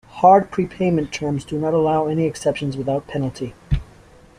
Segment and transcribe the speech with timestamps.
[0.13, 3.53] "Hard" prepayment terms do not allow any exceptions without penalty.